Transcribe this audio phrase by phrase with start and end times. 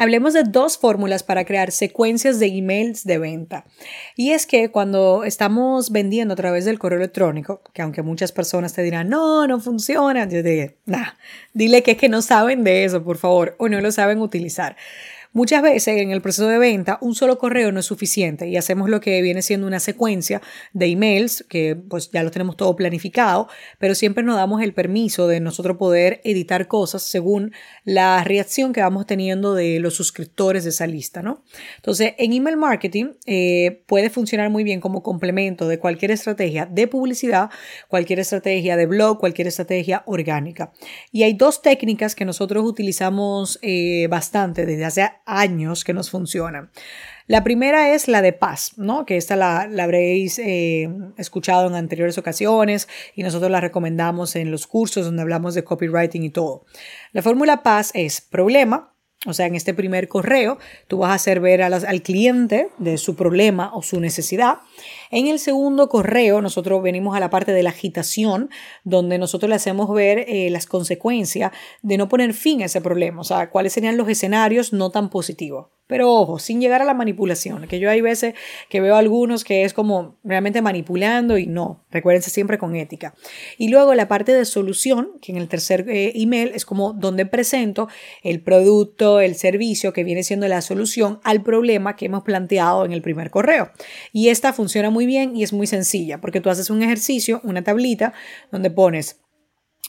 [0.00, 3.64] Hablemos de dos fórmulas para crear secuencias de emails de venta.
[4.14, 8.72] Y es que cuando estamos vendiendo a través del correo electrónico, que aunque muchas personas
[8.72, 11.08] te dirán, no, no funciona, yo te digo, nah,
[11.52, 14.76] dile que es que no saben de eso, por favor, o no lo saben utilizar.
[15.32, 18.88] Muchas veces en el proceso de venta un solo correo no es suficiente y hacemos
[18.88, 20.40] lo que viene siendo una secuencia
[20.72, 25.28] de emails que pues ya lo tenemos todo planificado, pero siempre nos damos el permiso
[25.28, 27.52] de nosotros poder editar cosas según
[27.84, 31.44] la reacción que vamos teniendo de los suscriptores de esa lista, ¿no?
[31.76, 36.86] Entonces, en email marketing eh, puede funcionar muy bien como complemento de cualquier estrategia de
[36.86, 37.50] publicidad,
[37.88, 40.72] cualquier estrategia de blog, cualquier estrategia orgánica.
[41.12, 46.70] Y hay dos técnicas que nosotros utilizamos eh, bastante desde hace años que nos funcionan.
[47.26, 49.04] La primera es la de paz, ¿no?
[49.04, 54.66] Que esta la, habréis eh, escuchado en anteriores ocasiones y nosotros la recomendamos en los
[54.66, 56.64] cursos donde hablamos de copywriting y todo.
[57.12, 58.94] La fórmula paz es problema,
[59.26, 63.16] o sea, en este primer correo, tú vas a hacer ver al cliente de su
[63.16, 64.58] problema o su necesidad.
[65.10, 68.48] En el segundo correo, nosotros venimos a la parte de la agitación,
[68.84, 71.50] donde nosotros le hacemos ver eh, las consecuencias
[71.82, 75.10] de no poner fin a ese problema, o sea, cuáles serían los escenarios no tan
[75.10, 75.66] positivos.
[75.88, 78.34] Pero ojo, sin llegar a la manipulación, que yo hay veces
[78.68, 83.14] que veo algunos que es como realmente manipulando y no, recuérdense siempre con ética.
[83.56, 87.24] Y luego la parte de solución, que en el tercer eh, email es como donde
[87.24, 87.88] presento
[88.22, 92.92] el producto, el servicio que viene siendo la solución al problema que hemos planteado en
[92.92, 93.70] el primer correo.
[94.12, 97.64] Y esta funciona muy bien y es muy sencilla, porque tú haces un ejercicio, una
[97.64, 98.12] tablita,
[98.52, 99.20] donde pones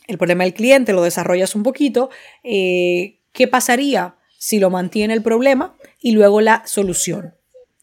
[0.07, 2.09] el problema del cliente, lo desarrollas un poquito,
[2.43, 5.75] eh, ¿qué pasaría si lo mantiene el problema?
[5.99, 7.38] Y luego la solución.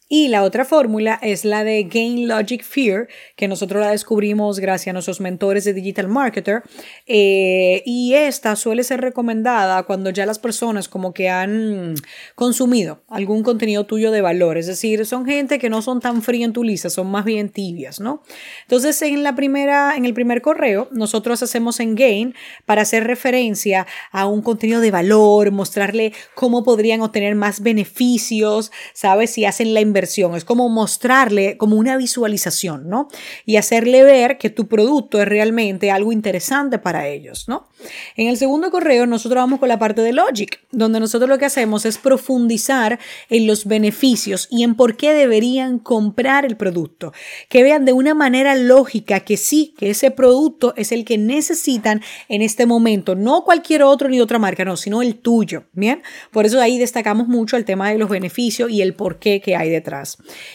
[0.08, 4.88] Y la otra fórmula es la de Gain Logic Fear, que nosotros la descubrimos gracias
[4.88, 6.62] a nuestros mentores de Digital Marketer.
[7.06, 11.96] Eh, y esta suele ser recomendada cuando ya las personas como que han
[12.36, 14.58] consumido algún contenido tuyo de valor.
[14.58, 17.48] Es decir, son gente que no son tan fría en tu lista, son más bien
[17.48, 18.22] tibias, ¿no?
[18.62, 22.34] Entonces, en la primera, en el primer correo, nosotros hacemos en Gain
[22.64, 29.30] para hacer referencia a un contenido de valor, mostrarle cómo podrían obtener más beneficios, ¿sabes?
[29.30, 33.08] Si hacen la es como mostrarle como una visualización, ¿no?
[33.44, 37.68] Y hacerle ver que tu producto es realmente algo interesante para ellos, ¿no?
[38.16, 41.44] En el segundo correo nosotros vamos con la parte de Logic, donde nosotros lo que
[41.44, 42.98] hacemos es profundizar
[43.28, 47.12] en los beneficios y en por qué deberían comprar el producto.
[47.48, 52.02] Que vean de una manera lógica que sí, que ese producto es el que necesitan
[52.28, 56.02] en este momento, no cualquier otro ni otra marca, no, sino el tuyo, ¿bien?
[56.30, 59.56] Por eso ahí destacamos mucho el tema de los beneficios y el por qué que
[59.56, 59.85] hay detrás.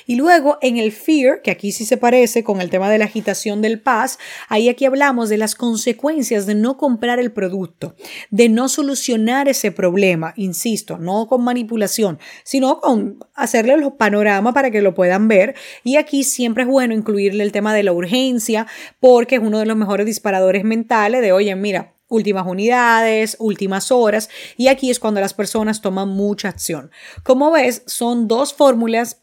[0.06, 3.06] Y luego en el fear, que aquí sí se parece con el tema de la
[3.06, 4.20] agitación del paz,
[4.50, 7.96] ahí aquí hablamos de las consecuencias de no comprar el producto,
[8.30, 14.72] de no solucionar ese problema, insisto, no con manipulación, sino con hacerle los panoramas para
[14.72, 15.56] que lo puedan ver.
[15.84, 18.68] Y aquí siempre es bueno incluirle el tema de la urgencia,
[19.00, 24.30] porque es uno de los mejores disparadores mentales de, oye, mira, últimas unidades, últimas horas,
[24.58, 26.92] y aquí es cuando las personas toman mucha acción.
[27.24, 29.21] Como ves, son dos fórmulas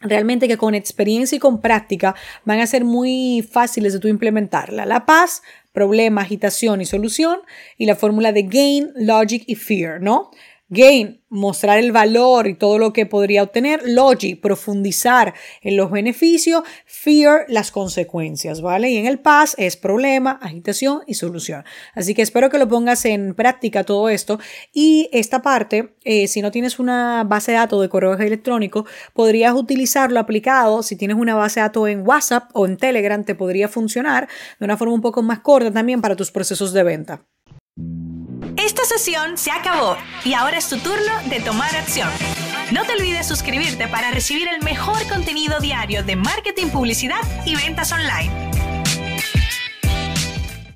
[0.00, 2.14] realmente que con experiencia y con práctica
[2.44, 4.86] van a ser muy fáciles de tú implementarla.
[4.86, 5.42] La paz,
[5.72, 7.40] problema, agitación y solución
[7.76, 10.30] y la fórmula de gain, logic y fear, ¿no?
[10.70, 13.80] Gain, mostrar el valor y todo lo que podría obtener.
[13.86, 16.62] Logic, profundizar en los beneficios.
[16.84, 18.90] Fear, las consecuencias, ¿vale?
[18.90, 21.64] Y en el PAS es problema, agitación y solución.
[21.94, 24.38] Así que espero que lo pongas en práctica todo esto.
[24.70, 29.54] Y esta parte, eh, si no tienes una base de datos de correo electrónico, podrías
[29.54, 30.82] utilizarlo aplicado.
[30.82, 34.64] Si tienes una base de datos en WhatsApp o en Telegram, te podría funcionar de
[34.66, 37.24] una forma un poco más corta también para tus procesos de venta.
[38.98, 42.08] Sesión se acabó y ahora es tu turno de tomar acción.
[42.72, 47.92] No te olvides suscribirte para recibir el mejor contenido diario de marketing, publicidad y ventas
[47.92, 48.57] online.